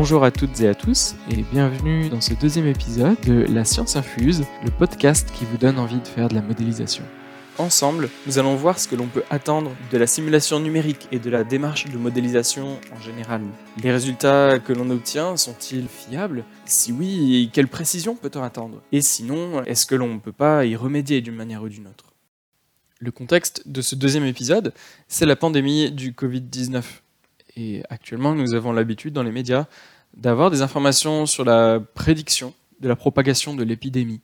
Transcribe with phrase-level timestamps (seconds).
[0.00, 3.96] Bonjour à toutes et à tous et bienvenue dans ce deuxième épisode de La Science
[3.96, 7.04] Infuse, le podcast qui vous donne envie de faire de la modélisation.
[7.58, 11.28] Ensemble, nous allons voir ce que l'on peut attendre de la simulation numérique et de
[11.28, 13.42] la démarche de modélisation en général.
[13.82, 16.44] Les résultats que l'on obtient sont-ils fiables?
[16.64, 18.80] Si oui, quelle précision peut-on attendre?
[18.92, 22.14] Et sinon, est-ce que l'on ne peut pas y remédier d'une manière ou d'une autre?
[23.00, 24.72] Le contexte de ce deuxième épisode,
[25.08, 26.84] c'est la pandémie du Covid-19.
[27.60, 29.66] Et actuellement, nous avons l'habitude dans les médias
[30.16, 34.22] d'avoir des informations sur la prédiction de la propagation de l'épidémie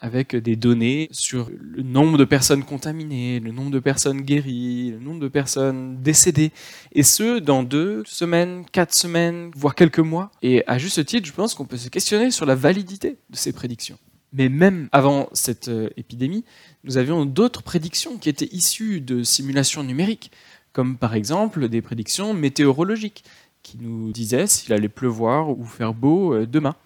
[0.00, 5.00] avec des données sur le nombre de personnes contaminées, le nombre de personnes guéries, le
[5.00, 6.52] nombre de personnes décédées,
[6.92, 10.30] et ce, dans deux semaines, quatre semaines, voire quelques mois.
[10.42, 13.52] Et à juste titre, je pense qu'on peut se questionner sur la validité de ces
[13.52, 13.98] prédictions.
[14.32, 16.44] Mais même avant cette euh, épidémie,
[16.84, 20.30] nous avions d'autres prédictions qui étaient issues de simulations numériques,
[20.78, 23.24] comme par exemple des prédictions météorologiques,
[23.64, 26.76] qui nous disaient s'il allait pleuvoir ou faire beau euh, demain.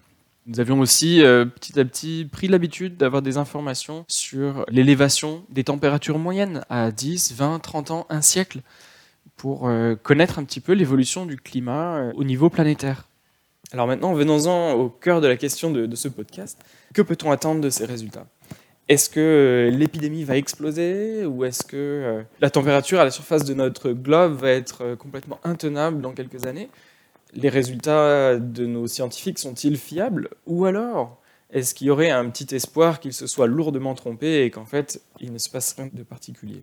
[0.46, 5.64] Nous avions aussi euh, petit à petit pris l'habitude d'avoir des informations sur l'élévation des
[5.64, 8.62] températures moyennes à 10, 20, 30 ans, un siècle,
[9.36, 13.08] pour euh, connaître un petit peu l'évolution du climat au niveau planétaire.
[13.72, 16.58] Alors maintenant, venons-en au cœur de la question de ce podcast.
[16.94, 18.24] Que peut-on attendre de ces résultats?
[18.92, 23.92] Est-ce que l'épidémie va exploser ou est-ce que la température à la surface de notre
[23.92, 26.68] globe va être complètement intenable dans quelques années?
[27.32, 30.28] Les résultats de nos scientifiques sont-ils fiables?
[30.46, 34.50] Ou alors, est-ce qu'il y aurait un petit espoir qu'ils se soient lourdement trompés et
[34.50, 36.62] qu'en fait, il ne se passe rien de particulier?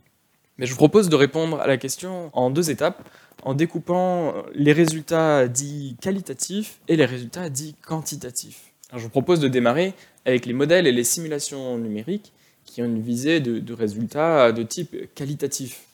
[0.60, 3.10] Mais je vous propose de répondre à la question en deux étapes,
[3.42, 8.72] en découpant les résultats dits qualitatifs et les résultats dits quantitatifs.
[8.94, 9.96] je vous propose de démarrer
[10.30, 12.32] avec les modèles et les simulations numériques
[12.66, 15.86] qui ont une visée de, résultats de type qualitatif.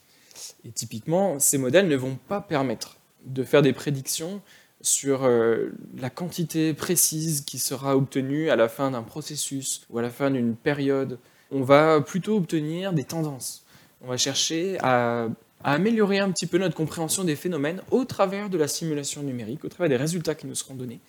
[0.65, 4.41] Et typiquement, ces modèles ne vont pas permettre de faire des prédictions
[4.81, 10.01] sur euh, la quantité précise qui sera obtenue à la fin d'un processus ou à
[10.01, 11.17] la fin d'une période.
[11.51, 13.65] On va plutôt obtenir des tendances.
[14.03, 15.29] On va chercher à,
[15.63, 19.69] améliorer un petit peu notre compréhension des phénomènes au travers de la simulation numérique, au
[19.69, 20.99] travers des résultats qui nous seront donnés.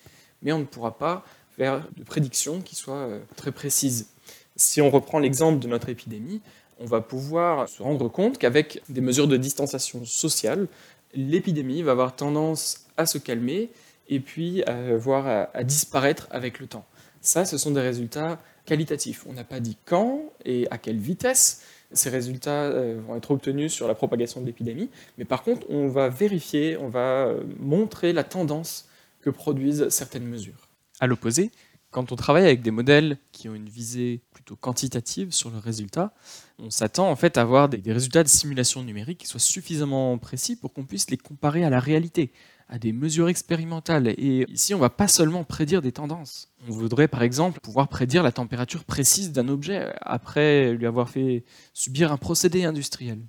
[0.41, 1.23] Mais on ne pourra pas
[1.57, 4.07] faire de prédictions qui soient euh, très précises.
[4.55, 6.41] Si on reprend l'exemple de notre épidémie,
[6.79, 10.67] on va pouvoir se rendre compte qu'avec des mesures de distanciation sociale,
[11.13, 13.69] l'épidémie va avoir tendance à se calmer
[14.09, 16.85] et puis à, voir à, disparaître avec le temps.
[17.21, 19.25] Ça, ce sont des résultats qualitatifs.
[19.27, 23.73] On n'a pas dit quand et à quelle vitesse ces résultats euh, vont être obtenus
[23.73, 28.11] sur la propagation de l'épidémie, mais par contre, on va vérifier, on va euh, montrer
[28.11, 28.89] la tendance
[29.21, 30.66] que produisent certaines mesures.
[30.99, 31.51] À l'opposé,
[31.91, 36.13] quand on travaille avec des modèles qui ont une visée plutôt quantitative sur le résultat,
[36.59, 40.55] on s'attend en fait à avoir des résultats de simulation numérique qui soient suffisamment précis
[40.55, 42.31] pour qu'on puisse les comparer à la réalité,
[42.67, 44.07] à des mesures expérimentales.
[44.17, 46.49] Et ici, on ne va pas seulement prédire des tendances.
[46.67, 51.45] On voudrait par exemple pouvoir prédire la température précise d'un objet après lui avoir fait
[51.73, 53.19] subir un procédé industriel.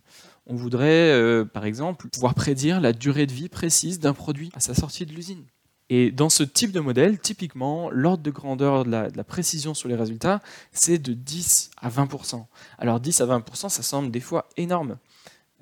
[0.46, 4.60] On voudrait euh, par exemple pouvoir prédire la durée de vie précise d'un produit à
[4.60, 5.44] sa sortie de l'usine.
[5.90, 9.94] Et dans ce type de modèle, typiquement, l'ordre de grandeur de la, précision sur les
[9.94, 10.40] résultats,
[10.72, 12.44] c'est de 10 à 20%.
[12.78, 14.98] Alors 10 à 20%, ça semble des fois énorme.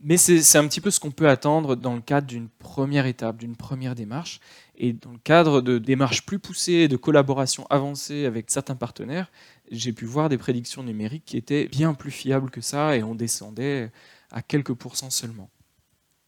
[0.03, 3.39] Mais c'est un petit peu ce qu'on peut attendre dans le cadre d'une première étape,
[3.39, 4.41] d'une première démarche.
[4.77, 9.31] Et dans le cadre de démarches plus poussées, de collaborations avancées avec certains partenaires,
[9.71, 13.15] j'ai pu voir des prédictions numériques qui étaient bien plus fiables que ça et on
[13.15, 13.91] descendait
[14.31, 15.49] à quelques pourcents seulement.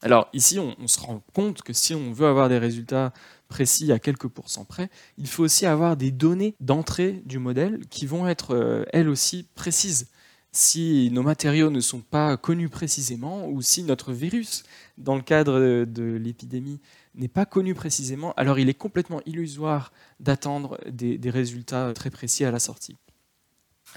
[0.00, 3.12] Alors ici, on, se rend compte que si on veut avoir des résultats
[3.48, 8.06] précis à quelques pourcents près, il faut aussi avoir des données d'entrée du modèle qui
[8.06, 10.08] vont être euh, elles aussi précises.
[10.52, 14.64] Si nos matériaux ne sont pas connus précisément, ou si notre virus,
[14.96, 16.80] dans le cadre de l'épidémie,
[17.14, 22.50] n'est pas connu précisément, alors il est complètement illusoire d'attendre des résultats très précis à
[22.50, 22.96] la sortie.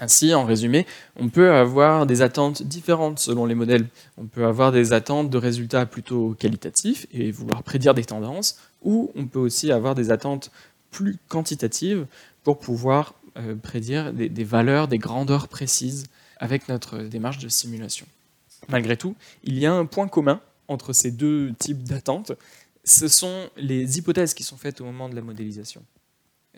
[0.02, 3.86] Ainsi, en résumé, on peut avoir des attentes différentes selon les modèles.
[4.18, 9.12] On peut avoir des attentes de résultats plutôt qualitatifs et vouloir prédire des tendances, ou
[9.14, 10.50] on peut aussi avoir des attentes
[10.90, 12.04] plus quantitatives
[12.42, 16.06] pour pouvoir euh, prédire des, valeurs, des grandeurs précises
[16.38, 18.06] avec notre démarche de simulation.
[18.68, 22.32] Malgré tout, il y a un point commun entre ces deux types d'attentes,
[22.82, 25.84] ce sont les hypothèses qui sont faites au moment de la modélisation.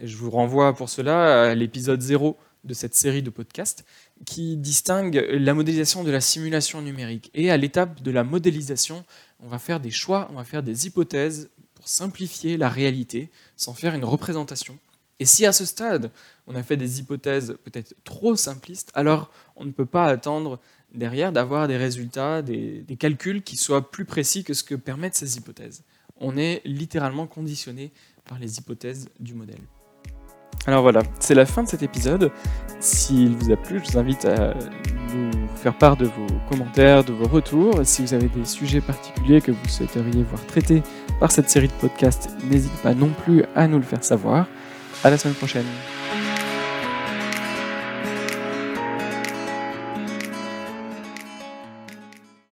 [0.02, 3.84] Je vous renvoie pour cela à l'épisode 0 de cette série de podcasts
[4.24, 7.30] qui distingue la modélisation de la simulation numérique.
[7.34, 9.04] Et à l'étape de la modélisation,
[9.40, 13.74] on va faire des choix, on va faire des hypothèses pour simplifier la réalité sans
[13.74, 14.78] faire une représentation.
[15.20, 16.10] Et si à ce stade,
[16.46, 20.58] on a fait des hypothèses peut-être trop simplistes, alors on ne peut pas attendre
[20.92, 25.36] derrière d'avoir des résultats, des, calculs qui soient plus précis que ce que permettent ces
[25.36, 25.82] hypothèses.
[26.16, 27.92] On est littéralement conditionné
[28.24, 29.60] par les hypothèses du modèle.
[30.66, 32.30] Alors voilà, c'est la fin de cet épisode.
[32.80, 34.54] S'il vous a plu, je vous invite à
[35.14, 37.80] nous faire part de vos commentaires, de vos retours.
[37.84, 40.82] Si vous avez des sujets particuliers que vous souhaiteriez voir traités
[41.20, 44.46] par cette série de podcasts, n'hésitez pas non plus à nous le faire savoir.
[45.02, 45.66] À la semaine prochaine.